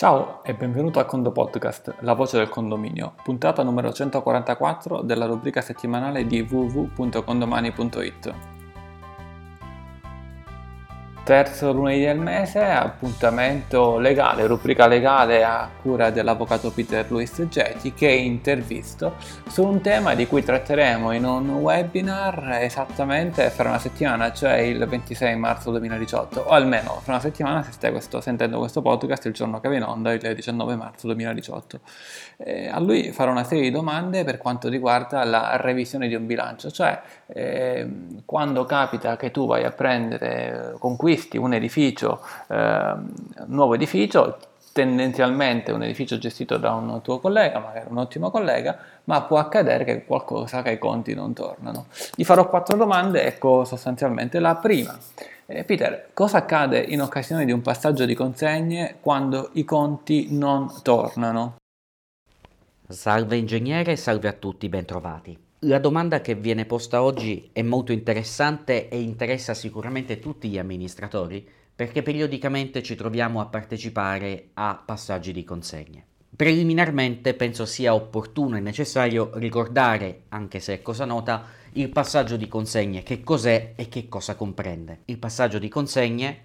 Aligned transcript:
Ciao 0.00 0.40
e 0.42 0.54
benvenuto 0.54 0.98
a 0.98 1.04
Condo 1.04 1.30
Podcast, 1.30 1.96
la 2.00 2.14
voce 2.14 2.38
del 2.38 2.48
condominio, 2.48 3.12
puntata 3.22 3.62
numero 3.62 3.92
144 3.92 5.02
della 5.02 5.26
rubrica 5.26 5.60
settimanale 5.60 6.24
di 6.24 6.40
www.condomani.it. 6.40 8.49
Terzo 11.30 11.70
lunedì 11.70 12.00
del 12.00 12.18
mese, 12.18 12.58
appuntamento 12.60 13.98
legale, 13.98 14.48
rubrica 14.48 14.88
legale 14.88 15.44
a 15.44 15.70
cura 15.80 16.10
dell'avvocato 16.10 16.72
Peter 16.72 17.08
Luis 17.08 17.40
Getti 17.48 17.94
che 17.94 18.08
intervisto 18.08 19.14
su 19.46 19.64
un 19.64 19.80
tema 19.80 20.14
di 20.14 20.26
cui 20.26 20.42
tratteremo 20.42 21.12
in 21.12 21.24
un 21.24 21.50
webinar 21.50 22.58
esattamente 22.60 23.48
fra 23.50 23.68
una 23.68 23.78
settimana, 23.78 24.32
cioè 24.32 24.56
il 24.56 24.84
26 24.84 25.36
marzo 25.36 25.70
2018, 25.70 26.40
o 26.40 26.48
almeno 26.48 26.98
fra 27.00 27.12
una 27.12 27.20
settimana 27.20 27.62
se 27.62 27.70
stai 27.70 27.92
questo, 27.92 28.20
sentendo 28.20 28.58
questo 28.58 28.82
podcast 28.82 29.26
il 29.26 29.32
giorno 29.32 29.60
che 29.60 29.68
va 29.68 29.76
in 29.76 29.84
onda, 29.84 30.10
il 30.10 30.34
19 30.34 30.74
marzo 30.74 31.06
2018. 31.06 31.80
Eh, 32.38 32.66
a 32.66 32.80
lui 32.80 33.12
farò 33.12 33.30
una 33.30 33.44
serie 33.44 33.62
di 33.62 33.70
domande 33.70 34.24
per 34.24 34.36
quanto 34.36 34.68
riguarda 34.68 35.22
la 35.22 35.56
revisione 35.58 36.08
di 36.08 36.16
un 36.16 36.26
bilancio, 36.26 36.72
cioè 36.72 37.00
eh, 37.28 37.88
quando 38.24 38.64
capita 38.64 39.16
che 39.16 39.30
tu 39.30 39.46
vai 39.46 39.62
a 39.62 39.70
prendere, 39.70 40.74
conquisti 40.80 41.18
acquisti 41.20 41.36
un 41.36 41.52
edificio, 41.52 42.20
eh, 42.48 42.94
nuovo 43.46 43.74
edificio, 43.74 44.38
tendenzialmente 44.72 45.72
un 45.72 45.82
edificio 45.82 46.16
gestito 46.16 46.56
da 46.56 46.72
un 46.72 47.00
tuo 47.02 47.18
collega, 47.18 47.58
magari 47.58 47.86
un 47.90 47.98
ottimo 47.98 48.30
collega, 48.30 48.78
ma 49.04 49.22
può 49.22 49.38
accadere 49.38 49.84
che 49.84 50.04
qualcosa, 50.04 50.62
che 50.62 50.72
i 50.72 50.78
conti 50.78 51.14
non 51.14 51.34
tornano. 51.34 51.86
Gli 52.14 52.24
farò 52.24 52.48
quattro 52.48 52.76
domande, 52.76 53.24
ecco 53.24 53.64
sostanzialmente 53.64 54.38
la 54.38 54.56
prima. 54.56 54.96
Eh, 55.46 55.64
Peter, 55.64 56.10
cosa 56.14 56.38
accade 56.38 56.78
in 56.78 57.02
occasione 57.02 57.44
di 57.44 57.52
un 57.52 57.60
passaggio 57.60 58.04
di 58.04 58.14
consegne 58.14 58.96
quando 59.00 59.50
i 59.54 59.64
conti 59.64 60.28
non 60.30 60.70
tornano? 60.82 61.56
Salve 62.88 63.36
ingegnere, 63.36 63.96
salve 63.96 64.28
a 64.28 64.32
tutti, 64.32 64.68
bentrovati. 64.68 65.49
La 65.64 65.78
domanda 65.78 66.22
che 66.22 66.34
viene 66.36 66.64
posta 66.64 67.02
oggi 67.02 67.50
è 67.52 67.60
molto 67.60 67.92
interessante 67.92 68.88
e 68.88 68.98
interessa 68.98 69.52
sicuramente 69.52 70.18
tutti 70.18 70.48
gli 70.48 70.56
amministratori 70.56 71.46
perché 71.76 72.00
periodicamente 72.00 72.82
ci 72.82 72.94
troviamo 72.94 73.42
a 73.42 73.46
partecipare 73.46 74.52
a 74.54 74.82
passaggi 74.82 75.32
di 75.32 75.44
consegne. 75.44 76.06
Preliminarmente 76.34 77.34
penso 77.34 77.66
sia 77.66 77.94
opportuno 77.94 78.56
e 78.56 78.60
necessario 78.60 79.32
ricordare, 79.34 80.22
anche 80.28 80.60
se 80.60 80.72
è 80.72 80.80
cosa 80.80 81.04
nota, 81.04 81.44
il 81.72 81.90
passaggio 81.90 82.38
di 82.38 82.48
consegne, 82.48 83.02
che 83.02 83.22
cos'è 83.22 83.74
e 83.76 83.88
che 83.90 84.08
cosa 84.08 84.36
comprende. 84.36 85.00
Il 85.06 85.18
passaggio 85.18 85.58
di 85.58 85.68
consegne 85.68 86.38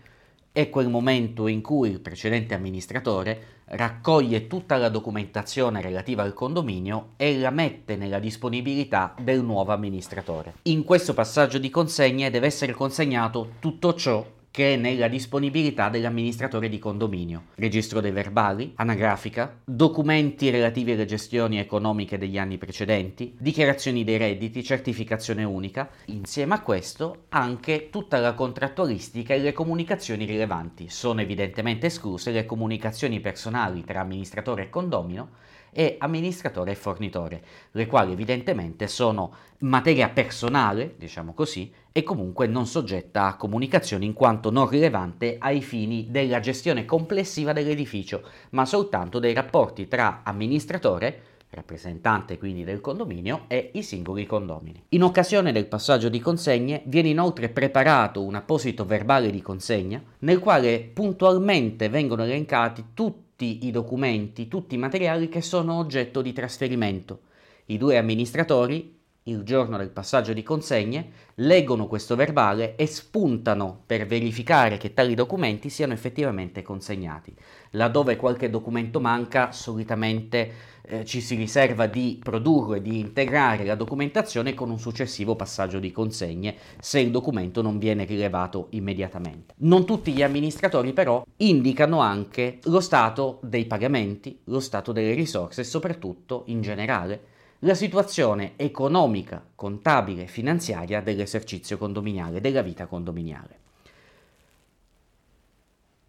è 0.55 0.69
quel 0.69 0.87
momento 0.87 1.47
in 1.47 1.61
cui 1.61 1.89
il 1.89 1.99
precedente 1.99 2.53
amministratore 2.53 3.63
raccoglie 3.65 4.47
tutta 4.47 4.77
la 4.77 4.87
documentazione 4.87 5.81
relativa 5.81 6.23
al 6.23 6.33
condominio 6.33 7.09
e 7.17 7.37
la 7.37 7.49
mette 7.49 7.97
nella 7.97 8.19
disponibilità 8.19 9.13
del 9.19 9.43
nuovo 9.43 9.73
amministratore. 9.73 10.53
In 10.63 10.85
questo 10.85 11.13
passaggio 11.13 11.57
di 11.57 11.69
consegne 11.69 12.29
deve 12.29 12.47
essere 12.47 12.71
consegnato 12.71 13.55
tutto 13.59 13.95
ciò 13.95 14.25
che 14.55 14.75
è 14.75 14.77
nella 14.77 15.09
disponibilità 15.09 15.89
dell'amministratore 15.89 16.69
di 16.69 16.79
condominio, 16.79 17.47
registro 17.55 17.99
dei 17.99 18.11
verbali, 18.11 18.71
anagrafica, 18.75 19.59
documenti 19.65 20.49
relativi 20.49 20.93
alle 20.93 21.03
gestioni 21.03 21.59
economiche 21.59 22.17
degli 22.17 22.37
anni 22.37 22.57
precedenti, 22.57 23.35
dichiarazioni 23.37 24.05
dei 24.05 24.15
redditi, 24.15 24.63
certificazione 24.63 25.43
unica, 25.43 25.89
insieme 26.05 26.53
a 26.53 26.61
questo 26.61 27.25
anche 27.27 27.89
tutta 27.89 28.17
la 28.19 28.33
contrattualistica 28.33 29.33
e 29.33 29.39
le 29.39 29.51
comunicazioni 29.51 30.23
rilevanti. 30.23 30.87
Sono 30.87 31.19
evidentemente 31.19 31.87
escluse 31.87 32.31
le 32.31 32.45
comunicazioni 32.45 33.19
personali 33.19 33.83
tra 33.83 33.99
amministratore 33.99 34.63
e 34.63 34.69
condomino 34.69 35.31
e 35.77 35.97
amministratore 35.99 36.71
e 36.71 36.75
fornitore, 36.75 37.43
le 37.71 37.85
quali 37.85 38.13
evidentemente 38.13 38.87
sono 38.87 39.33
materia 39.59 40.07
personale, 40.07 40.95
diciamo 40.97 41.33
così, 41.33 41.69
e 41.91 42.01
comunque 42.01 42.47
non 42.47 42.65
soggetta 42.65 43.25
a 43.25 43.35
comunicazioni 43.35 44.05
in 44.05 44.13
quanto 44.13 44.51
non 44.51 44.69
rilevante 44.69 45.35
ai 45.37 45.61
fini 45.61 46.07
della 46.09 46.39
gestione 46.39 46.85
complessiva 46.85 47.51
dell'edificio, 47.51 48.23
ma 48.51 48.65
soltanto 48.65 49.19
dei 49.19 49.33
rapporti 49.33 49.89
tra 49.89 50.21
amministratore, 50.23 51.23
rappresentante 51.49 52.37
quindi 52.37 52.63
del 52.63 52.79
condominio, 52.79 53.43
e 53.47 53.71
i 53.73 53.83
singoli 53.83 54.25
condomini. 54.25 54.81
In 54.89 55.03
occasione 55.03 55.51
del 55.51 55.67
passaggio 55.67 56.07
di 56.07 56.21
consegne 56.21 56.83
viene 56.85 57.09
inoltre 57.09 57.49
preparato 57.49 58.23
un 58.23 58.35
apposito 58.35 58.85
verbale 58.85 59.29
di 59.29 59.41
consegna 59.41 60.01
nel 60.19 60.39
quale 60.39 60.89
puntualmente 60.93 61.89
vengono 61.89 62.23
elencati 62.23 62.85
tutti 62.93 63.23
tutti 63.35 63.65
i 63.67 63.71
documenti, 63.71 64.47
tutti 64.47 64.75
i 64.75 64.77
materiali 64.77 65.27
che 65.27 65.41
sono 65.41 65.77
oggetto 65.77 66.21
di 66.21 66.31
trasferimento. 66.31 67.23
I 67.65 67.77
due 67.77 67.97
amministratori, 67.97 68.94
il 69.27 69.41
giorno 69.41 69.77
del 69.77 69.89
passaggio 69.89 70.33
di 70.33 70.43
consegne, 70.43 71.09
leggono 71.35 71.87
questo 71.87 72.15
verbale 72.15 72.75
e 72.75 72.85
spuntano 72.85 73.81
per 73.83 74.05
verificare 74.05 74.77
che 74.77 74.93
tali 74.93 75.15
documenti 75.15 75.69
siano 75.69 75.93
effettivamente 75.93 76.61
consegnati. 76.61 77.33
Laddove 77.71 78.17
qualche 78.17 78.51
documento 78.51 78.99
manca, 78.99 79.51
solitamente 79.51 80.51
eh, 80.83 81.05
ci 81.05 81.21
si 81.21 81.33
riserva 81.33 81.87
di 81.87 82.19
produrre, 82.21 82.83
di 82.83 82.99
integrare 82.99 83.65
la 83.65 83.73
documentazione 83.73 84.53
con 84.53 84.69
un 84.69 84.77
successivo 84.77 85.35
passaggio 85.35 85.79
di 85.79 85.91
consegne 85.91 86.55
se 86.79 86.99
il 86.99 87.09
documento 87.09 87.63
non 87.63 87.79
viene 87.79 88.05
rilevato 88.05 88.67
immediatamente. 88.71 89.55
Non 89.57 89.87
tutti 89.87 90.11
gli 90.11 90.21
amministratori 90.21 90.93
però 90.93 91.25
indicano 91.37 91.99
anche 91.99 92.59
lo 92.65 92.79
stato 92.79 93.39
dei 93.41 93.65
pagamenti, 93.65 94.41
lo 94.43 94.59
stato 94.59 94.91
delle 94.91 95.15
risorse 95.15 95.61
e 95.61 95.63
soprattutto, 95.63 96.43
in 96.45 96.61
generale, 96.61 97.33
la 97.65 97.73
situazione 97.73 98.53
economica, 98.57 99.43
contabile 99.55 100.23
e 100.23 100.27
finanziaria 100.27 101.01
dell'esercizio 101.01 101.79
condominiale, 101.79 102.39
della 102.39 102.61
vita 102.61 102.85
condominiale. 102.85 103.59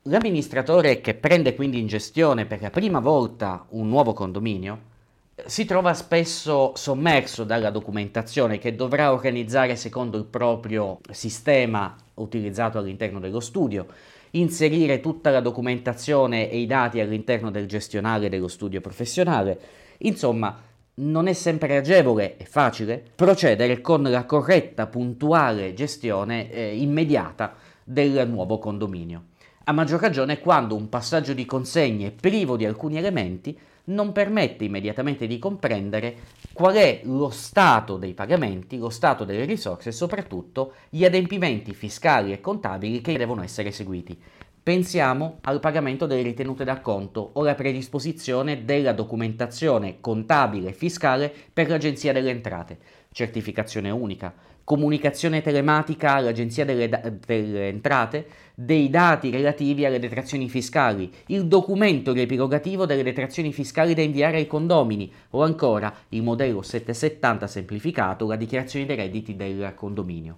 L'amministratore 0.02 1.00
che 1.00 1.14
prende 1.14 1.54
quindi 1.54 1.78
in 1.78 1.86
gestione 1.86 2.44
per 2.44 2.60
la 2.60 2.68
prima 2.68 3.00
volta 3.00 3.64
un 3.70 3.88
nuovo 3.88 4.12
condominio 4.12 4.94
si 5.46 5.64
trova 5.64 5.94
spesso 5.94 6.72
sommerso 6.76 7.42
dalla 7.42 7.70
documentazione 7.70 8.58
che 8.58 8.76
dovrà 8.76 9.10
organizzare 9.10 9.76
secondo 9.76 10.18
il 10.18 10.24
proprio 10.24 11.00
sistema 11.10 11.96
utilizzato 12.14 12.76
all'interno 12.76 13.18
dello 13.18 13.40
studio, 13.40 13.86
inserire 14.32 15.00
tutta 15.00 15.30
la 15.30 15.40
documentazione 15.40 16.50
e 16.50 16.58
i 16.58 16.66
dati 16.66 17.00
all'interno 17.00 17.50
del 17.50 17.66
gestionale 17.66 18.28
dello 18.28 18.48
studio 18.48 18.82
professionale, 18.82 19.58
insomma 19.98 20.65
non 20.98 21.26
è 21.26 21.32
sempre 21.32 21.76
agevole 21.76 22.36
e 22.36 22.44
facile 22.44 23.02
procedere 23.14 23.80
con 23.80 24.02
la 24.02 24.24
corretta, 24.24 24.86
puntuale 24.86 25.74
gestione 25.74 26.50
eh, 26.50 26.76
immediata 26.76 27.54
del 27.84 28.28
nuovo 28.28 28.58
condominio. 28.58 29.24
A 29.64 29.72
maggior 29.72 30.00
ragione 30.00 30.38
quando 30.38 30.74
un 30.74 30.88
passaggio 30.88 31.32
di 31.32 31.44
consegne 31.44 32.12
privo 32.12 32.56
di 32.56 32.64
alcuni 32.64 32.96
elementi 32.96 33.58
non 33.86 34.12
permette 34.12 34.64
immediatamente 34.64 35.26
di 35.26 35.38
comprendere 35.38 36.16
qual 36.52 36.74
è 36.74 37.00
lo 37.04 37.30
stato 37.30 37.96
dei 37.96 38.14
pagamenti, 38.14 38.78
lo 38.78 38.88
stato 38.88 39.24
delle 39.24 39.44
risorse 39.44 39.90
e 39.90 39.92
soprattutto 39.92 40.72
gli 40.88 41.04
adempimenti 41.04 41.74
fiscali 41.74 42.32
e 42.32 42.40
contabili 42.40 43.00
che 43.00 43.18
devono 43.18 43.42
essere 43.42 43.68
eseguiti. 43.68 44.18
Pensiamo 44.66 45.38
al 45.42 45.60
pagamento 45.60 46.06
delle 46.06 46.22
ritenute 46.22 46.64
d'acconto 46.64 47.30
o 47.34 47.42
alla 47.42 47.54
predisposizione 47.54 48.64
della 48.64 48.90
documentazione 48.90 49.98
contabile 50.00 50.70
e 50.70 50.72
fiscale 50.72 51.32
per 51.52 51.68
l'Agenzia 51.68 52.12
delle 52.12 52.30
Entrate, 52.30 52.76
certificazione 53.12 53.90
unica, 53.90 54.34
comunicazione 54.64 55.40
telematica 55.40 56.14
all'Agenzia 56.14 56.64
delle, 56.64 56.88
delle, 56.88 57.68
Entrate 57.68 58.26
dei 58.56 58.90
dati 58.90 59.30
relativi 59.30 59.84
alle 59.84 60.00
detrazioni 60.00 60.48
fiscali, 60.48 61.12
il 61.26 61.46
documento 61.46 62.12
riepilogativo 62.12 62.86
delle 62.86 63.04
detrazioni 63.04 63.52
fiscali 63.52 63.94
da 63.94 64.02
inviare 64.02 64.38
ai 64.38 64.48
condomini 64.48 65.12
o 65.30 65.44
ancora 65.44 65.94
il 66.08 66.24
modello 66.24 66.62
770 66.62 67.46
semplificato, 67.46 68.26
la 68.26 68.34
dichiarazione 68.34 68.84
dei 68.84 68.96
redditi 68.96 69.36
del 69.36 69.74
condominio. 69.76 70.34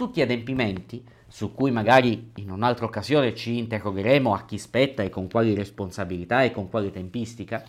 Tutti 0.00 0.22
adempimenti 0.22 1.04
su 1.28 1.52
cui 1.52 1.70
magari 1.70 2.30
in 2.36 2.50
un'altra 2.50 2.86
occasione 2.86 3.34
ci 3.34 3.58
interrogheremo 3.58 4.32
a 4.32 4.46
chi 4.46 4.56
spetta 4.56 5.02
e 5.02 5.10
con 5.10 5.28
quali 5.28 5.54
responsabilità 5.54 6.42
e 6.42 6.52
con 6.52 6.70
quale 6.70 6.90
tempistica, 6.90 7.62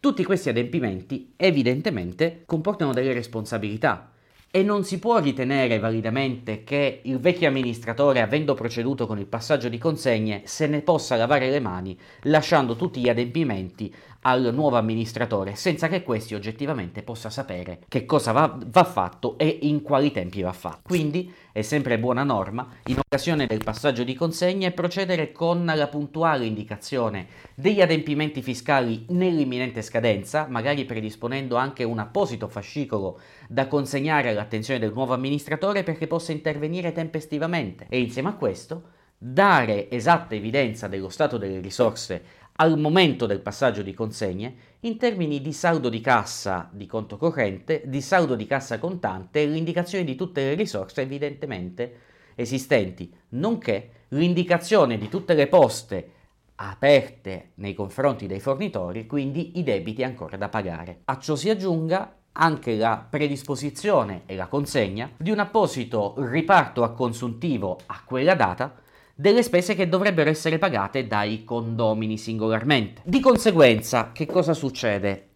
tutti 0.00 0.24
questi 0.24 0.48
adempimenti 0.48 1.34
evidentemente 1.36 2.42
comportano 2.46 2.92
delle 2.92 3.12
responsabilità 3.12 4.10
e 4.50 4.64
non 4.64 4.82
si 4.82 4.98
può 4.98 5.18
ritenere 5.18 5.78
validamente 5.78 6.64
che 6.64 7.00
il 7.04 7.20
vecchio 7.20 7.46
amministratore, 7.46 8.20
avendo 8.20 8.54
proceduto 8.54 9.06
con 9.06 9.20
il 9.20 9.26
passaggio 9.26 9.68
di 9.68 9.78
consegne, 9.78 10.42
se 10.44 10.66
ne 10.66 10.82
possa 10.82 11.14
lavare 11.14 11.48
le 11.48 11.60
mani 11.60 11.96
lasciando 12.22 12.74
tutti 12.74 13.00
gli 13.00 13.08
adempimenti 13.08 13.94
al 14.22 14.50
nuovo 14.52 14.76
amministratore 14.76 15.54
senza 15.54 15.88
che 15.88 16.02
questi 16.02 16.34
oggettivamente 16.34 17.02
possa 17.02 17.30
sapere 17.30 17.80
che 17.88 18.04
cosa 18.04 18.32
va, 18.32 18.56
va, 18.66 18.84
fatto 18.84 19.36
e 19.38 19.58
in 19.62 19.82
quali 19.82 20.12
tempi 20.12 20.42
va 20.42 20.52
fatto. 20.52 20.82
Quindi 20.84 21.32
è 21.52 21.62
sempre 21.62 21.98
buona 21.98 22.22
norma, 22.22 22.68
in 22.86 22.98
occasione 22.98 23.46
del 23.46 23.62
passaggio 23.64 24.04
di 24.04 24.14
consegne, 24.14 24.70
procedere 24.70 25.32
con 25.32 25.64
la 25.64 25.88
puntuale 25.88 26.46
indicazione 26.46 27.26
degli 27.54 27.80
adempimenti 27.80 28.42
fiscali 28.42 29.04
nell'imminente 29.08 29.82
scadenza, 29.82 30.46
magari 30.48 30.84
predisponendo 30.84 31.56
anche 31.56 31.84
un 31.84 31.98
apposito 31.98 32.48
fascicolo 32.48 33.20
da 33.48 33.66
consegnare 33.66 34.30
all'attenzione 34.30 34.80
del 34.80 34.92
nuovo 34.92 35.14
amministratore 35.14 35.82
perché 35.82 36.06
possa 36.06 36.32
intervenire 36.32 36.92
tempestivamente 36.92 37.86
e 37.88 38.00
insieme 38.00 38.28
a 38.30 38.34
questo 38.34 39.00
dare 39.24 39.88
esatta 39.88 40.34
evidenza 40.34 40.88
dello 40.88 41.08
stato 41.08 41.38
delle 41.38 41.60
risorse 41.60 42.40
al 42.56 42.78
momento 42.78 43.26
del 43.26 43.40
passaggio 43.40 43.82
di 43.82 43.94
consegne 43.94 44.54
in 44.80 44.98
termini 44.98 45.40
di 45.40 45.52
saldo 45.52 45.88
di 45.88 46.00
cassa 46.00 46.68
di 46.72 46.86
conto 46.86 47.16
corrente, 47.16 47.82
di 47.86 48.00
saldo 48.00 48.34
di 48.34 48.46
cassa 48.46 48.78
contante 48.78 49.42
e 49.42 49.46
l'indicazione 49.46 50.04
di 50.04 50.14
tutte 50.14 50.42
le 50.42 50.54
risorse 50.54 51.02
evidentemente 51.02 52.00
esistenti, 52.34 53.12
nonché 53.30 53.90
l'indicazione 54.08 54.98
di 54.98 55.08
tutte 55.08 55.34
le 55.34 55.46
poste 55.46 56.10
aperte 56.56 57.52
nei 57.56 57.74
confronti 57.74 58.26
dei 58.26 58.40
fornitori, 58.40 59.06
quindi 59.06 59.58
i 59.58 59.62
debiti 59.62 60.02
ancora 60.02 60.36
da 60.36 60.48
pagare. 60.48 61.00
A 61.06 61.18
ciò 61.18 61.34
si 61.34 61.50
aggiunga 61.50 62.16
anche 62.32 62.76
la 62.76 63.04
predisposizione 63.08 64.22
e 64.26 64.36
la 64.36 64.46
consegna 64.46 65.10
di 65.16 65.30
un 65.30 65.38
apposito 65.38 66.14
riparto 66.18 66.82
a 66.82 66.92
consuntivo 66.92 67.78
a 67.86 68.02
quella 68.04 68.34
data 68.34 68.80
delle 69.22 69.44
spese 69.44 69.76
che 69.76 69.88
dovrebbero 69.88 70.28
essere 70.28 70.58
pagate 70.58 71.06
dai 71.06 71.44
condomini 71.44 72.18
singolarmente. 72.18 73.02
Di 73.04 73.20
conseguenza, 73.20 74.10
che 74.10 74.26
cosa 74.26 74.52
succede? 74.52 75.28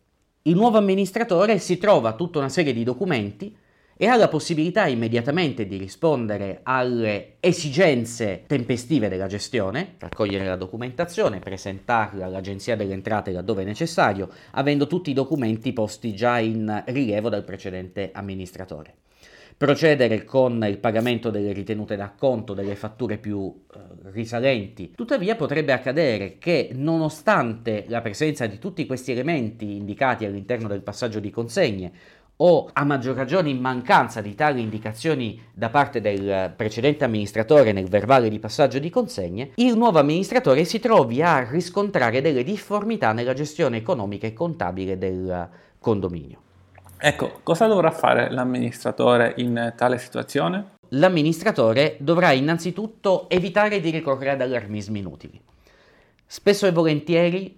Il 0.43 0.57
nuovo 0.57 0.77
amministratore 0.77 1.61
si 1.61 1.79
trova 1.79 2.15
tutta 2.15 2.41
una 2.41 2.49
serie 2.49 2.73
di 2.73 2.83
documenti 2.83 3.57
e 3.97 4.07
ha 4.09 4.17
la 4.17 4.27
possibilità 4.27 4.89
immediatamente 4.89 5.69
di 5.69 5.77
rispondere 5.77 6.63
alle 6.65 7.37
esigenze 7.39 8.43
tempestive 8.49 9.09
della 9.09 9.29
gestione, 9.29 9.95
raccogliere 9.99 10.45
la 10.45 10.57
documentazione, 10.57 11.39
presentarla 11.39 12.27
all'Agenzia 12.27 12.75
delle 12.75 12.93
Entrate 12.93 13.31
laddove 13.31 13.63
è 13.63 13.65
necessario, 13.65 14.29
avendo 14.51 14.89
tutti 14.89 15.11
i 15.11 15.15
documenti 15.15 15.73
posti 15.73 16.13
già 16.13 16.41
in 16.41 16.83
rilievo 16.87 17.29
dal 17.29 17.45
precedente 17.45 18.11
amministratore 18.13 18.95
procedere 19.57 20.25
con 20.25 20.65
il 20.69 20.79
pagamento 20.79 21.31
delle 21.31 21.53
ritenute 21.53 21.97
d'acconto, 21.97 22.53
delle 22.53 22.77
fatture 22.77 23.17
più 23.17 23.65
eh, 23.73 23.79
risalenti. 24.13 24.93
Tuttavia 24.95 25.35
potrebbe 25.35 25.73
accadere 25.73 26.37
che 26.39 26.71
nonostante 26.75 27.85
la 27.89 28.03
presenza 28.03 28.47
di 28.47 28.59
tutti 28.59 28.85
questi 28.85 29.13
elementi 29.13 29.77
indicati 29.77 30.27
all'interno 30.27 30.69
del 30.69 30.83
passaggio 30.83 31.21
di 31.21 31.31
consegne, 31.31 31.93
o 32.39 32.69
a 32.71 32.85
maggior 32.85 33.17
ragione 33.17 33.49
in 33.49 33.59
mancanza 33.59 34.21
di 34.21 34.35
tali 34.35 34.61
indicazioni 34.61 35.41
da 35.55 35.71
parte 35.71 36.01
del 36.03 36.53
precedente 36.55 37.05
amministratore 37.05 37.73
nel 37.73 37.89
verbale 37.89 38.29
di 38.29 38.39
passaggio 38.39 38.79
di 38.79 38.91
consegne, 38.91 39.53
il 39.55 39.77
nuovo 39.77 39.99
amministratore 39.99 40.65
si 40.65 40.79
trovi 40.79 41.23
a 41.23 41.49
riscontrare 41.49 42.21
delle 42.21 42.45
difformità 42.45 43.13
nella 43.13 43.33
gestione 43.33 43.79
economica 43.79 44.27
e 44.27 44.35
contabile 44.35 44.99
del 44.99 45.49
condominio. 45.79 46.41
Ecco, 46.99 47.41
cosa 47.43 47.67
dovrà 47.67 47.91
fare 47.91 48.31
l'amministratore 48.31 49.35
in 49.37 49.75
tale 49.77 49.99
situazione? 49.99 50.75
L'amministratore 50.91 51.97
dovrà 52.01 52.33
innanzitutto 52.33 53.29
evitare 53.29 53.81
di 53.81 53.91
ricorrere 53.91 54.31
ad 54.31 54.41
allarmismi 54.41 55.01
inutili. 55.01 55.41
Spesso 56.25 56.67
e 56.67 56.73
volentieri 56.73 57.55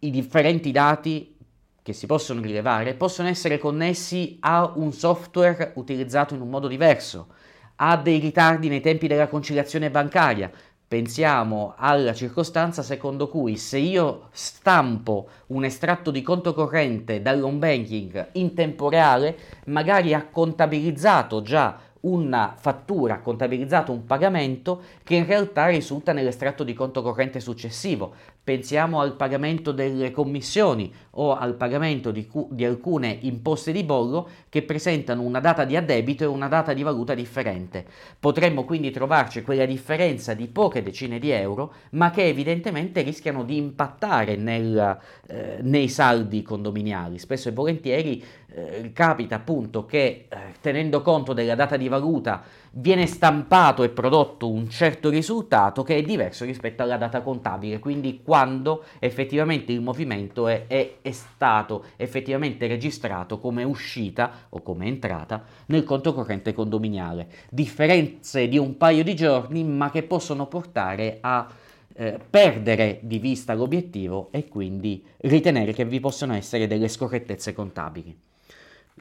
i 0.00 0.10
differenti 0.10 0.72
dati 0.72 1.36
che 1.82 1.92
si 1.92 2.06
possono 2.06 2.40
rilevare 2.40 2.94
possono 2.94 3.28
essere 3.28 3.58
connessi 3.58 4.38
a 4.40 4.72
un 4.74 4.92
software 4.92 5.72
utilizzato 5.76 6.34
in 6.34 6.40
un 6.40 6.50
modo 6.50 6.68
diverso, 6.68 7.28
a 7.76 7.96
dei 7.96 8.18
ritardi 8.18 8.68
nei 8.68 8.80
tempi 8.80 9.06
della 9.06 9.28
conciliazione 9.28 9.90
bancaria, 9.90 10.50
Pensiamo 10.90 11.74
alla 11.76 12.12
circostanza 12.12 12.82
secondo 12.82 13.28
cui 13.28 13.56
se 13.56 13.78
io 13.78 14.26
stampo 14.32 15.28
un 15.46 15.62
estratto 15.62 16.10
di 16.10 16.20
conto 16.20 16.52
corrente 16.52 17.22
dall'home 17.22 17.58
banking 17.58 18.30
in 18.32 18.54
tempo 18.54 18.88
reale, 18.88 19.38
magari 19.66 20.14
ha 20.14 20.26
contabilizzato 20.26 21.42
già 21.42 21.78
una 22.00 22.56
fattura, 22.58 23.14
ha 23.14 23.20
contabilizzato 23.20 23.92
un 23.92 24.04
pagamento 24.04 24.82
che 25.04 25.14
in 25.14 25.26
realtà 25.26 25.66
risulta 25.66 26.12
nell'estratto 26.12 26.64
di 26.64 26.74
conto 26.74 27.02
corrente 27.02 27.38
successivo, 27.38 28.12
Pensiamo 28.50 28.98
al 28.98 29.14
pagamento 29.14 29.70
delle 29.70 30.10
commissioni 30.10 30.92
o 31.10 31.36
al 31.36 31.54
pagamento 31.54 32.10
di, 32.10 32.26
cu- 32.26 32.48
di, 32.50 32.64
alcune 32.64 33.16
imposte 33.20 33.70
di 33.70 33.84
bollo 33.84 34.28
che 34.48 34.62
presentano 34.62 35.22
una 35.22 35.38
data 35.38 35.64
di 35.64 35.76
addebito 35.76 36.24
e 36.24 36.26
una 36.26 36.48
data 36.48 36.72
di 36.72 36.82
valuta 36.82 37.14
differente. 37.14 37.86
Potremmo 38.18 38.64
quindi 38.64 38.90
trovarci 38.90 39.42
quella 39.42 39.66
differenza 39.66 40.34
di 40.34 40.48
poche 40.48 40.82
decine 40.82 41.20
di 41.20 41.30
euro, 41.30 41.74
ma 41.90 42.10
che 42.10 42.24
evidentemente 42.24 43.02
rischiano 43.02 43.44
di 43.44 43.56
impattare 43.56 44.34
nel, 44.34 44.98
eh, 45.28 45.58
nei 45.60 45.88
saldi 45.88 46.42
condominiali. 46.42 47.20
Spesso 47.20 47.50
e 47.50 47.52
volentieri 47.52 48.20
eh, 48.52 48.90
capita 48.92 49.36
appunto 49.36 49.86
che 49.86 50.26
eh, 50.28 50.36
tenendo 50.60 51.02
conto 51.02 51.32
della 51.34 51.54
data 51.54 51.76
di 51.76 51.86
valuta 51.86 52.42
viene 52.72 53.06
stampato 53.06 53.82
e 53.82 53.88
prodotto 53.88 54.48
un 54.48 54.68
certo 54.68 55.08
risultato 55.08 55.82
che 55.82 55.96
è 55.96 56.02
diverso 56.02 56.44
rispetto 56.44 56.82
alla 56.82 56.96
data 56.96 57.22
contabile, 57.22 57.78
quindi 57.78 58.20
quando 58.22 58.84
effettivamente 58.98 59.72
il 59.72 59.80
movimento 59.80 60.46
è, 60.46 60.66
è, 60.66 60.96
è 61.02 61.10
stato 61.10 61.84
effettivamente 61.96 62.66
registrato 62.66 63.38
come 63.38 63.64
uscita 63.64 64.46
o 64.50 64.62
come 64.62 64.86
entrata 64.86 65.42
nel 65.66 65.84
conto 65.84 66.14
corrente 66.14 66.52
condominiale. 66.52 67.28
Differenze 67.50 68.48
di 68.48 68.58
un 68.58 68.76
paio 68.76 69.02
di 69.02 69.14
giorni 69.14 69.64
ma 69.64 69.90
che 69.90 70.02
possono 70.02 70.46
portare 70.46 71.18
a 71.20 71.48
eh, 71.94 72.18
perdere 72.30 73.00
di 73.02 73.18
vista 73.18 73.54
l'obiettivo 73.54 74.28
e 74.30 74.48
quindi 74.48 75.04
ritenere 75.18 75.72
che 75.72 75.84
vi 75.84 76.00
possono 76.00 76.34
essere 76.34 76.66
delle 76.66 76.88
scorrettezze 76.88 77.52
contabili. 77.52 78.28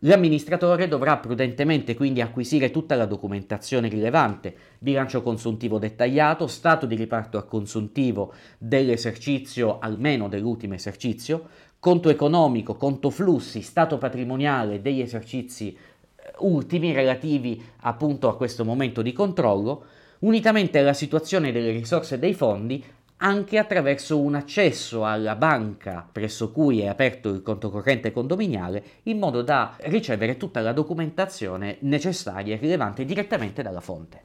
L'amministratore 0.04 0.88
dovrà 0.88 1.18
prudentemente 1.18 1.94
quindi 1.94 2.22
acquisire 2.22 2.72
tutta 2.72 2.96
la 2.96 3.06
documentazione 3.06 3.90
rilevante, 3.90 4.56
bilancio 4.80 5.22
consuntivo 5.22 5.78
dettagliato, 5.78 6.48
stato 6.48 6.86
di 6.86 6.96
riparto 6.96 7.38
a 7.38 7.44
consuntivo 7.44 8.34
dell'esercizio, 8.58 9.80
almeno 9.80 10.30
dell'ultimo 10.30 10.76
esercizio, 10.76 11.48
conto 11.80 12.10
economico, 12.10 12.76
conto 12.76 13.10
flussi, 13.10 13.62
stato 13.62 13.98
patrimoniale 13.98 14.82
degli 14.82 15.02
esercizi 15.02 15.76
eh, 15.76 16.32
ultimi 16.40 16.94
relativi 16.94 17.62
appunto 17.82 18.30
a 18.30 18.38
questo 18.38 18.64
momento 18.64 19.02
di 19.02 19.12
controllo, 19.12 19.84
unitamente 20.20 20.80
alla 20.80 20.94
situazione 20.94 21.52
delle 21.52 21.72
risorse 21.72 22.20
dei 22.20 22.34
fondi, 22.34 22.82
anche 23.22 23.58
attraverso 23.58 24.20
un 24.20 24.36
accesso 24.36 25.06
alla 25.06 25.36
banca 25.36 26.08
presso 26.10 26.52
cui 26.52 26.82
è 26.82 26.88
aperto 26.88 27.30
il 27.30 27.42
conto 27.42 27.70
corrente 27.70 28.12
condominiale 28.12 28.84
in 29.04 29.18
modo 29.18 29.42
da 29.42 29.76
ricevere 29.82 30.38
tutta 30.38 30.62
la 30.62 30.72
documentazione 30.72 31.78
necessaria 31.82 32.56
e 32.56 32.60
rilevante 32.60 33.06
direttamente 33.06 33.62
dalla 33.62 33.82
fonte. 33.82 34.24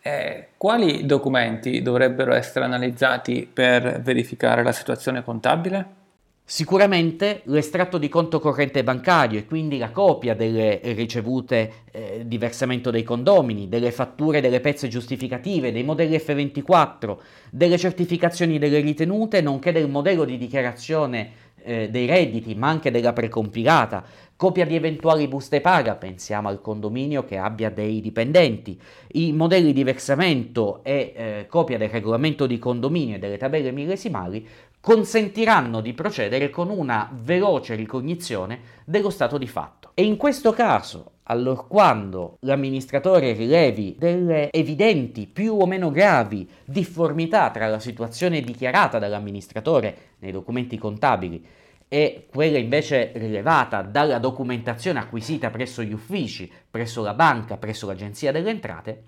Eh, 0.00 0.48
quali 0.56 1.04
documenti 1.04 1.82
dovrebbero 1.82 2.32
essere 2.32 2.64
analizzati 2.64 3.48
per 3.52 4.00
verificare 4.00 4.62
la 4.62 4.72
situazione 4.72 5.24
contabile? 5.24 6.04
Sicuramente 6.48 7.40
l'estratto 7.46 7.98
di 7.98 8.08
conto 8.08 8.38
corrente 8.38 8.84
bancario 8.84 9.40
e 9.40 9.46
quindi 9.46 9.78
la 9.78 9.90
copia 9.90 10.36
delle 10.36 10.80
ricevute 10.94 11.72
eh, 11.90 12.22
di 12.24 12.38
versamento 12.38 12.92
dei 12.92 13.02
condomini, 13.02 13.68
delle 13.68 13.90
fatture 13.90 14.40
delle 14.40 14.60
pezze 14.60 14.86
giustificative, 14.86 15.72
dei 15.72 15.82
modelli 15.82 16.14
F24, 16.14 17.16
delle 17.50 17.76
certificazioni 17.76 18.60
delle 18.60 18.78
ritenute, 18.78 19.40
nonché 19.40 19.72
del 19.72 19.88
modello 19.88 20.24
di 20.24 20.38
dichiarazione 20.38 21.32
eh, 21.64 21.90
dei 21.90 22.06
redditi, 22.06 22.54
ma 22.54 22.68
anche 22.68 22.92
della 22.92 23.12
precompilata, 23.12 24.04
copia 24.36 24.66
di 24.66 24.76
eventuali 24.76 25.28
buste 25.28 25.60
paga, 25.60 25.94
pensiamo 25.94 26.48
al 26.48 26.60
condominio 26.60 27.24
che 27.24 27.38
abbia 27.38 27.70
dei 27.70 28.00
dipendenti, 28.00 28.78
i 29.12 29.32
modelli 29.32 29.72
di 29.72 29.82
versamento 29.82 30.80
e 30.84 31.12
eh, 31.16 31.46
copia 31.48 31.78
del 31.78 31.88
regolamento 31.88 32.46
di 32.46 32.58
condominio 32.58 33.16
e 33.16 33.18
delle 33.18 33.38
tabelle 33.38 33.72
millesimali 33.72 34.46
consentiranno 34.78 35.80
di 35.80 35.94
procedere 35.94 36.48
con 36.50 36.70
una 36.70 37.10
veloce 37.12 37.74
ricognizione 37.74 38.60
dello 38.84 39.10
stato 39.10 39.36
di 39.38 39.48
fatto. 39.48 39.90
E 39.94 40.04
in 40.04 40.16
questo 40.16 40.52
caso, 40.52 41.12
allorquando 41.24 42.36
l'amministratore 42.42 43.32
rilevi 43.32 43.96
delle 43.98 44.52
evidenti, 44.52 45.26
più 45.26 45.56
o 45.58 45.66
meno 45.66 45.90
gravi 45.90 46.48
difformità 46.64 47.50
tra 47.50 47.66
la 47.66 47.80
situazione 47.80 48.42
dichiarata 48.42 48.98
dall'amministratore 48.98 49.96
nei 50.18 50.30
documenti 50.30 50.78
contabili 50.78 51.44
e 51.88 52.26
quella 52.30 52.58
invece 52.58 53.12
rilevata 53.14 53.82
dalla 53.82 54.18
documentazione 54.18 54.98
acquisita 54.98 55.50
presso 55.50 55.82
gli 55.82 55.92
uffici, 55.92 56.50
presso 56.70 57.02
la 57.02 57.14
banca, 57.14 57.56
presso 57.56 57.86
l'agenzia 57.86 58.32
delle 58.32 58.50
entrate, 58.50 59.04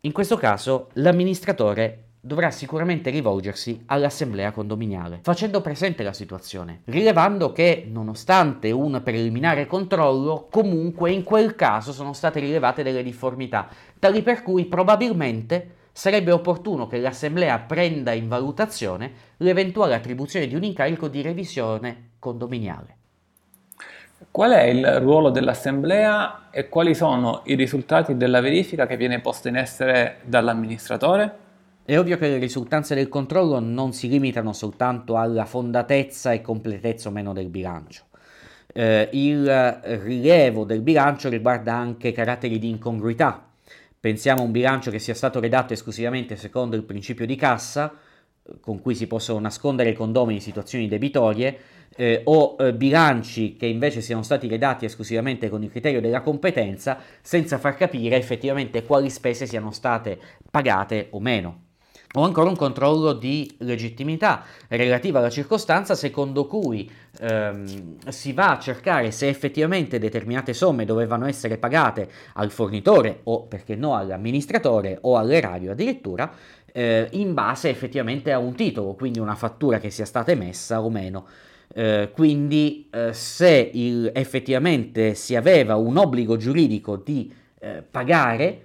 in 0.00 0.12
questo 0.12 0.36
caso 0.36 0.88
l'amministratore 0.94 2.04
dovrà 2.22 2.50
sicuramente 2.50 3.10
rivolgersi 3.10 3.82
all'assemblea 3.86 4.50
condominiale, 4.50 5.20
facendo 5.22 5.60
presente 5.60 6.02
la 6.02 6.12
situazione, 6.12 6.82
rilevando 6.86 7.52
che 7.52 7.86
nonostante 7.86 8.70
un 8.70 9.00
preliminare 9.02 9.66
controllo, 9.66 10.48
comunque 10.50 11.10
in 11.10 11.22
quel 11.22 11.54
caso 11.54 11.92
sono 11.92 12.12
state 12.12 12.40
rilevate 12.40 12.82
delle 12.82 13.02
difformità, 13.02 13.68
tali 13.98 14.22
per 14.22 14.42
cui 14.42 14.66
probabilmente 14.66 15.76
sarebbe 16.00 16.32
opportuno 16.32 16.86
che 16.86 16.98
l'assemblea 16.98 17.58
prenda 17.58 18.12
in 18.12 18.26
valutazione 18.26 19.12
l'eventuale 19.36 19.94
attribuzione 19.94 20.46
di 20.46 20.54
un 20.54 20.64
incarico 20.64 21.08
di 21.08 21.20
revisione 21.20 22.12
condominiale. 22.18 22.96
Qual 24.30 24.50
è 24.52 24.62
il 24.62 24.98
ruolo 25.00 25.28
dell'assemblea 25.28 26.48
e 26.50 26.70
quali 26.70 26.94
sono 26.94 27.42
i 27.44 27.54
risultati 27.54 28.16
della 28.16 28.40
verifica 28.40 28.86
che 28.86 28.96
viene 28.96 29.20
posta 29.20 29.50
in 29.50 29.56
essere 29.56 30.20
dall'amministratore? 30.24 31.36
È 31.84 31.98
ovvio 31.98 32.16
che 32.16 32.28
le 32.28 32.38
risultanze 32.38 32.94
del 32.94 33.10
controllo 33.10 33.58
non 33.58 33.92
si 33.92 34.08
limitano 34.08 34.54
soltanto 34.54 35.18
alla 35.18 35.44
fondatezza 35.44 36.32
e 36.32 36.40
completezza 36.40 37.10
o 37.10 37.12
meno 37.12 37.34
del 37.34 37.50
bilancio. 37.50 38.04
Eh, 38.72 39.06
il 39.12 39.80
rilievo 39.82 40.64
del 40.64 40.80
bilancio 40.80 41.28
riguarda 41.28 41.74
anche 41.74 42.12
caratteri 42.12 42.58
di 42.58 42.70
incongruità. 42.70 43.49
Pensiamo 44.00 44.40
a 44.40 44.44
un 44.44 44.50
bilancio 44.50 44.90
che 44.90 44.98
sia 44.98 45.14
stato 45.14 45.40
redatto 45.40 45.74
esclusivamente 45.74 46.34
secondo 46.36 46.74
il 46.74 46.84
principio 46.84 47.26
di 47.26 47.36
cassa, 47.36 47.94
con 48.60 48.80
cui 48.80 48.94
si 48.94 49.06
possono 49.06 49.38
nascondere 49.38 49.90
i 49.90 49.94
condomini 49.94 50.38
in 50.38 50.42
situazioni 50.42 50.88
debitorie, 50.88 51.58
eh, 51.96 52.22
o 52.24 52.56
eh, 52.58 52.72
bilanci 52.72 53.56
che 53.56 53.66
invece 53.66 54.00
siano 54.00 54.22
stati 54.22 54.48
redatti 54.48 54.86
esclusivamente 54.86 55.50
con 55.50 55.62
il 55.62 55.70
criterio 55.70 56.00
della 56.00 56.22
competenza, 56.22 56.98
senza 57.20 57.58
far 57.58 57.74
capire 57.74 58.16
effettivamente 58.16 58.84
quali 58.84 59.10
spese 59.10 59.44
siano 59.44 59.70
state 59.70 60.18
pagate 60.50 61.08
o 61.10 61.20
meno 61.20 61.68
o 62.12 62.22
ancora 62.24 62.48
un 62.48 62.56
controllo 62.56 63.12
di 63.12 63.54
legittimità 63.58 64.42
relativa 64.68 65.20
alla 65.20 65.30
circostanza 65.30 65.94
secondo 65.94 66.46
cui 66.46 66.90
ehm, 67.20 67.98
si 68.08 68.32
va 68.32 68.50
a 68.50 68.58
cercare 68.58 69.12
se 69.12 69.28
effettivamente 69.28 70.00
determinate 70.00 70.52
somme 70.52 70.84
dovevano 70.84 71.26
essere 71.26 71.56
pagate 71.56 72.10
al 72.34 72.50
fornitore 72.50 73.20
o 73.24 73.44
perché 73.44 73.76
no 73.76 73.94
all'amministratore 73.94 74.98
o 75.02 75.16
all'erario 75.16 75.70
addirittura 75.70 76.32
eh, 76.72 77.08
in 77.12 77.34
base 77.34 77.68
effettivamente 77.68 78.32
a 78.32 78.38
un 78.38 78.54
titolo, 78.54 78.94
quindi 78.94 79.18
una 79.18 79.34
fattura 79.34 79.78
che 79.78 79.90
sia 79.90 80.04
stata 80.04 80.30
emessa 80.30 80.82
o 80.82 80.90
meno. 80.90 81.26
Eh, 81.72 82.10
quindi 82.12 82.88
eh, 82.90 83.12
se 83.12 83.70
il, 83.72 84.10
effettivamente 84.12 85.14
si 85.14 85.36
aveva 85.36 85.76
un 85.76 85.96
obbligo 85.96 86.36
giuridico 86.36 86.96
di 86.96 87.32
eh, 87.60 87.84
pagare 87.88 88.62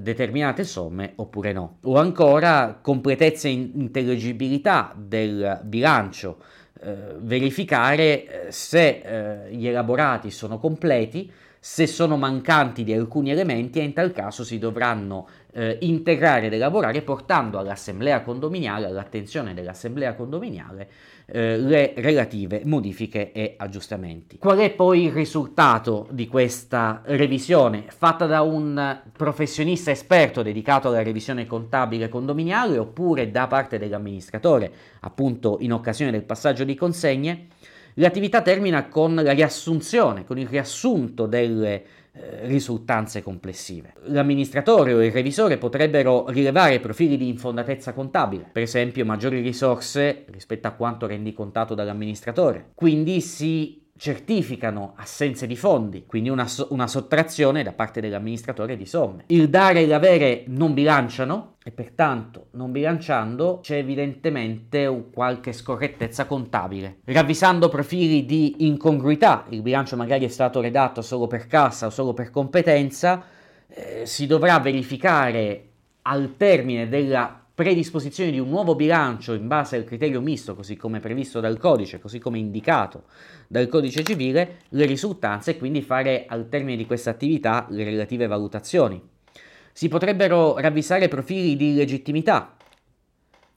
determinate 0.00 0.64
somme 0.64 1.12
oppure 1.16 1.52
no. 1.52 1.78
O 1.82 1.98
ancora 1.98 2.78
completezza 2.80 3.48
e 3.48 3.52
intelligibilità 3.52 4.94
del 4.96 5.60
bilancio, 5.64 6.38
eh, 6.80 7.14
verificare 7.18 8.46
eh, 8.46 8.52
se 8.52 9.02
eh, 9.04 9.54
gli 9.54 9.66
elaborati 9.66 10.30
sono 10.30 10.58
completi, 10.58 11.30
se 11.64 11.86
sono 11.86 12.16
mancanti 12.16 12.82
di 12.82 12.92
alcuni 12.92 13.30
elementi 13.30 13.78
e 13.78 13.84
in 13.84 13.92
tal 13.92 14.10
caso 14.10 14.42
si 14.42 14.58
dovranno 14.58 15.28
eh, 15.52 15.78
integrare 15.82 16.46
ed 16.46 16.54
elaborare 16.54 17.02
portando 17.02 17.58
all'assemblea 17.58 18.22
condominiale, 18.22 18.86
all'attenzione 18.86 19.54
dell'assemblea 19.54 20.14
condominiale, 20.14 20.90
eh, 21.26 21.56
le 21.56 21.94
relative 21.96 22.62
modifiche 22.64 23.32
e 23.32 23.54
aggiustamenti. 23.56 24.38
Qual 24.38 24.58
è 24.58 24.70
poi 24.70 25.04
il 25.04 25.12
risultato 25.12 26.08
di 26.10 26.26
questa 26.26 27.02
revisione 27.04 27.84
fatta 27.88 28.26
da 28.26 28.42
un 28.42 29.00
professionista 29.16 29.90
esperto 29.90 30.42
dedicato 30.42 30.88
alla 30.88 31.02
revisione 31.02 31.46
contabile 31.46 32.08
condominiale 32.08 32.78
oppure 32.78 33.30
da 33.30 33.46
parte 33.46 33.78
dell'amministratore, 33.78 34.72
appunto 35.00 35.58
in 35.60 35.72
occasione 35.72 36.10
del 36.10 36.24
passaggio 36.24 36.64
di 36.64 36.74
consegne? 36.74 37.46
L'attività 37.96 38.40
termina 38.40 38.88
con 38.88 39.14
la 39.14 39.32
riassunzione, 39.32 40.24
con 40.24 40.38
il 40.38 40.46
riassunto 40.46 41.26
delle 41.26 41.84
risultanze 42.42 43.22
complessive. 43.22 43.94
L'amministratore 44.04 44.92
o 44.92 45.02
il 45.02 45.10
revisore 45.10 45.56
potrebbero 45.56 46.28
rilevare 46.28 46.80
profili 46.80 47.16
di 47.16 47.28
infondatezza 47.28 47.92
contabile, 47.92 48.48
per 48.52 48.62
esempio 48.62 49.04
maggiori 49.04 49.40
risorse 49.40 50.26
rispetto 50.28 50.68
a 50.68 50.72
quanto 50.72 51.06
rendicontato 51.06 51.74
dall'amministratore. 51.74 52.72
Quindi 52.74 53.20
si 53.20 53.81
certificano 54.02 54.94
assenze 54.96 55.46
di 55.46 55.54
fondi, 55.54 56.06
quindi 56.06 56.28
una, 56.28 56.48
so- 56.48 56.66
una, 56.70 56.88
sottrazione 56.88 57.62
da 57.62 57.72
parte 57.72 58.00
dell'amministratore 58.00 58.76
di 58.76 58.84
somme. 58.84 59.22
Il 59.28 59.48
dare 59.48 59.82
e 59.82 59.86
l'avere 59.86 60.42
non 60.48 60.74
bilanciano 60.74 61.54
e 61.62 61.70
pertanto 61.70 62.46
non 62.54 62.72
bilanciando 62.72 63.60
c'è 63.62 63.76
evidentemente 63.76 65.06
qualche 65.12 65.52
scorrettezza 65.52 66.26
contabile. 66.26 66.96
Ravvisando 67.04 67.68
profili 67.68 68.24
di 68.26 68.66
incongruità, 68.66 69.44
il 69.50 69.62
bilancio 69.62 69.94
magari 69.94 70.24
è 70.24 70.28
stato 70.28 70.60
redatto 70.60 71.00
solo 71.00 71.28
per 71.28 71.46
cassa 71.46 71.86
o 71.86 71.90
solo 71.90 72.12
per 72.12 72.30
competenza, 72.30 73.22
eh, 73.68 74.04
si 74.04 74.26
dovrà 74.26 74.58
verificare 74.58 75.68
al 76.02 76.34
termine 76.36 76.88
della 76.88 77.41
predisposizione 77.54 78.30
di 78.30 78.38
un 78.38 78.48
nuovo 78.48 78.74
bilancio 78.74 79.34
in 79.34 79.46
base 79.46 79.76
al 79.76 79.84
criterio 79.84 80.20
misto, 80.20 80.54
così 80.54 80.76
come 80.76 81.00
previsto 81.00 81.40
dal 81.40 81.58
codice, 81.58 81.98
così 81.98 82.18
come 82.18 82.38
indicato 82.38 83.04
dal 83.46 83.68
codice 83.68 84.02
civile, 84.02 84.60
le 84.70 84.86
risultanze 84.86 85.52
e 85.52 85.58
quindi 85.58 85.82
fare 85.82 86.24
al 86.26 86.48
termine 86.48 86.76
di 86.76 86.86
questa 86.86 87.10
attività 87.10 87.66
le 87.68 87.84
relative 87.84 88.26
valutazioni. 88.26 89.00
Si 89.72 89.88
potrebbero 89.88 90.58
ravvisare 90.58 91.08
profili 91.08 91.56
di 91.56 91.74
legittimità, 91.74 92.56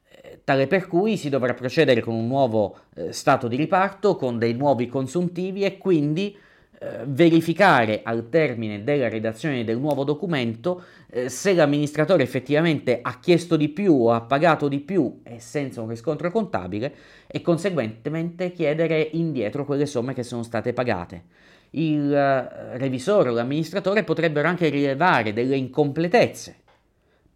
eh, 0.10 0.42
tale 0.44 0.68
per 0.68 0.88
cui 0.88 1.18
si 1.18 1.30
dovrà 1.30 1.54
procedere 1.54 2.02
con 2.02 2.14
un 2.14 2.28
nuovo 2.28 2.78
eh, 2.96 3.14
stato 3.14 3.48
di 3.48 3.56
riparto, 3.56 4.16
con 4.16 4.38
dei 4.38 4.54
nuovi 4.54 4.88
consuntivi 4.88 5.64
e 5.64 5.78
quindi 5.78 6.38
verificare 7.08 8.02
al 8.04 8.30
termine 8.30 8.84
della 8.84 9.10
redazione 9.10 9.64
del 9.64 9.78
nuovo 9.78 10.04
documento 10.04 10.84
eh, 11.10 11.30
se 11.30 11.54
l'amministratore 11.54 12.24
effettivamente 12.24 13.00
ha 13.02 13.20
chiesto 13.20 13.56
di 13.56 13.70
più 13.70 13.94
o 13.94 14.12
ha 14.12 14.22
pagato 14.22 14.68
di 14.68 14.80
più 14.80 15.22
e 15.24 15.40
senza 15.40 15.82
un 15.82 15.90
riscontro 15.90 16.32
contabile 16.32 16.94
e 17.28 17.42
conseguentemente 17.42 18.52
chiedere 18.52 19.10
indietro 19.14 19.66
quelle 19.66 19.86
somme 19.86 20.14
che 20.14 20.24
sono 20.24 20.44
state 20.44 20.74
pagate. 20.74 21.24
Il 21.72 22.14
eh, 22.14 22.78
revisore 22.78 23.30
o 23.30 23.34
l'amministratore 23.34 24.04
potrebbero 24.04 24.48
anche 24.48 24.70
rilevare 24.70 25.34
delle 25.34 25.56
incompletezze 25.56 26.64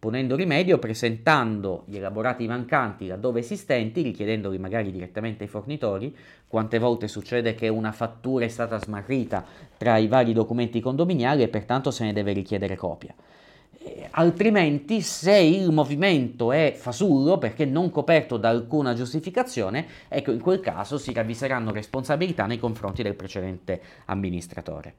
ponendo 0.00 0.34
rimedio 0.34 0.78
presentando 0.78 1.84
gli 1.84 1.98
elaborati 1.98 2.46
mancanti 2.46 3.06
laddove 3.06 3.40
esistenti, 3.40 4.00
richiedendoli 4.00 4.58
magari 4.58 4.90
direttamente 4.90 5.44
ai 5.44 5.50
fornitori. 5.50 6.16
Quante 6.48 6.78
volte 6.78 7.06
succede 7.06 7.54
che 7.54 7.68
una 7.68 7.92
fattura 7.92 8.46
è 8.46 8.48
stata 8.48 8.80
smarrita 8.80 9.44
tra 9.76 9.98
i 9.98 10.08
vari 10.08 10.32
documenti 10.32 10.80
condominiali 10.80 11.42
e 11.42 11.48
pertanto 11.48 11.90
se 11.90 12.04
ne 12.04 12.14
deve 12.14 12.32
richiedere 12.32 12.76
copia. 12.76 13.14
Eh, 13.82 14.08
altrimenti, 14.12 15.02
se 15.02 15.36
il 15.36 15.70
movimento 15.70 16.50
è 16.50 16.74
fasullo 16.74 17.36
perché 17.36 17.66
non 17.66 17.90
coperto 17.90 18.38
da 18.38 18.48
alcuna 18.48 18.94
giustificazione, 18.94 19.86
ecco 20.08 20.32
in 20.32 20.40
quel 20.40 20.60
caso 20.60 20.96
si 20.96 21.12
ravviseranno 21.12 21.72
responsabilità 21.72 22.46
nei 22.46 22.58
confronti 22.58 23.02
del 23.02 23.14
precedente 23.14 23.80
amministratore. 24.06 24.94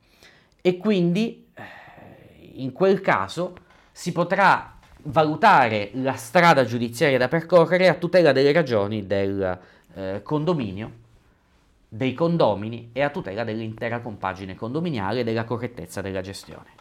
E 0.62 0.78
quindi 0.78 1.48
eh, 1.56 1.64
in 2.54 2.72
quel 2.72 3.02
caso 3.02 3.56
si 3.92 4.12
potrà 4.12 4.78
valutare 5.04 5.92
la 5.94 6.14
strada 6.14 6.64
giudiziaria 6.64 7.18
da 7.18 7.28
percorrere 7.28 7.88
a 7.88 7.96
tutela 7.96 8.32
delle 8.32 8.52
ragioni 8.52 9.06
del 9.08 9.60
eh, 9.94 10.22
condominio, 10.24 10.92
dei 11.88 12.14
condomini 12.14 12.90
e 12.94 13.02
a 13.02 13.10
tutela 13.10 13.44
dell'intera 13.44 14.00
compagine 14.00 14.56
condominiale 14.56 15.22
e 15.22 15.24
della 15.24 15.44
correttezza 15.44 16.02
della 16.02 16.22
gestione. 16.22 16.80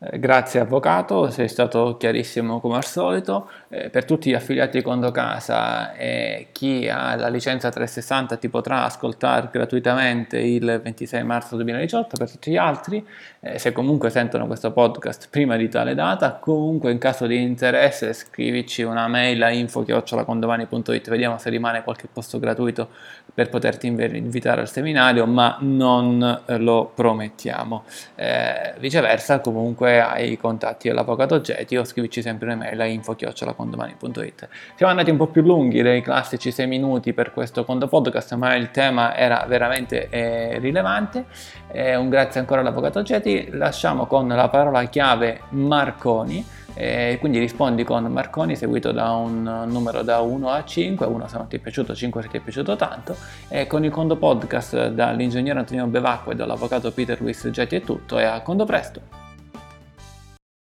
Eh, 0.00 0.18
grazie 0.18 0.60
Avvocato, 0.60 1.28
sei 1.30 1.48
stato 1.48 1.96
chiarissimo 1.96 2.60
come 2.60 2.76
al 2.76 2.84
solito. 2.84 3.50
Eh, 3.70 3.90
per 3.90 4.04
tutti 4.04 4.30
gli 4.30 4.34
affiliati 4.34 4.78
di 4.78 4.82
Condo 4.82 5.10
Casa 5.10 5.94
e 5.94 6.48
chi 6.52 6.88
ha 6.88 7.14
la 7.16 7.28
licenza 7.28 7.68
360 7.68 8.36
ti 8.36 8.48
potrà 8.48 8.84
ascoltare 8.84 9.48
gratuitamente 9.52 10.38
il 10.38 10.80
26 10.82 11.22
marzo 11.22 11.56
2018. 11.56 12.16
Per 12.16 12.30
tutti 12.30 12.50
gli 12.50 12.56
altri, 12.56 13.06
eh, 13.40 13.58
se 13.58 13.72
comunque 13.72 14.10
sentono 14.10 14.46
questo 14.46 14.72
podcast 14.72 15.28
prima 15.30 15.56
di 15.56 15.68
tale 15.68 15.94
data, 15.94 16.34
comunque 16.34 16.90
in 16.90 16.98
caso 16.98 17.26
di 17.26 17.40
interesse 17.40 18.12
scrivici 18.12 18.82
una 18.82 19.06
mail 19.06 19.42
a 19.42 19.50
info-condomani.it, 19.50 21.08
vediamo 21.08 21.38
se 21.38 21.50
rimane 21.50 21.82
qualche 21.82 22.08
posto 22.12 22.38
gratuito 22.38 22.88
per 23.32 23.48
poterti 23.48 23.86
invitare 23.86 24.60
al 24.62 24.70
seminario, 24.70 25.26
ma 25.26 25.56
non 25.60 26.42
eh, 26.46 26.58
lo 26.58 26.90
promettiamo. 26.94 27.84
Eh, 28.14 28.74
viceversa, 28.78 29.40
comunque 29.40 29.56
comunque 29.68 30.00
hai 30.00 30.32
i 30.32 30.36
contatti 30.36 30.88
dell'avvocato 30.88 31.40
Geti 31.40 31.76
o 31.76 31.84
scrivici 31.84 32.22
sempre 32.22 32.46
un'email 32.46 32.80
a 32.80 32.86
info 32.86 33.14
condomani.it. 33.58 34.48
Siamo 34.76 34.92
andati 34.92 35.10
un 35.10 35.16
po' 35.16 35.26
più 35.26 35.42
lunghi 35.42 35.82
dei 35.82 36.00
classici 36.00 36.52
6 36.52 36.68
minuti 36.68 37.12
per 37.12 37.32
questo 37.32 37.64
Condo 37.64 37.88
Podcast, 37.88 38.34
ma 38.34 38.54
il 38.54 38.70
tema 38.70 39.16
era 39.16 39.44
veramente 39.48 40.08
eh, 40.08 40.58
rilevante. 40.60 41.24
Eh, 41.72 41.96
un 41.96 42.08
grazie 42.08 42.38
ancora 42.38 42.60
all'Avvocato 42.60 43.02
Geti. 43.02 43.48
Lasciamo 43.50 44.06
con 44.06 44.28
la 44.28 44.48
parola 44.48 44.84
chiave 44.84 45.40
Marconi 45.50 46.46
e 46.74 47.16
quindi 47.18 47.40
rispondi 47.40 47.82
con 47.82 48.04
Marconi 48.04 48.54
seguito 48.54 48.92
da 48.92 49.10
un 49.10 49.64
numero 49.66 50.02
da 50.02 50.20
1 50.20 50.48
a 50.48 50.64
5, 50.64 51.06
1 51.06 51.26
se 51.26 51.36
non 51.36 51.48
ti 51.48 51.56
è 51.56 51.58
piaciuto, 51.58 51.92
5 51.92 52.22
se 52.22 52.28
ti 52.28 52.36
è 52.36 52.40
piaciuto 52.40 52.76
tanto 52.76 53.16
e 53.48 53.66
con 53.66 53.84
il 53.84 53.90
Condo 53.90 54.14
Podcast 54.14 54.90
dall'ingegnere 54.90 55.58
Antonio 55.58 55.86
Bevacqua 55.86 56.32
e 56.32 56.36
dall'avvocato 56.36 56.92
Peter 56.92 57.20
Luis 57.20 57.48
Getti 57.50 57.74
è 57.74 57.80
tutto 57.80 58.16
e 58.20 58.22
a 58.22 58.40
Condo 58.42 58.64
presto! 58.64 59.17